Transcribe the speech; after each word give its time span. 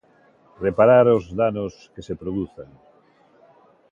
...reparar 0.65 1.05
os 1.17 1.25
danos 1.41 1.73
que 1.93 2.01
se 2.07 2.15
produzan... 2.21 2.69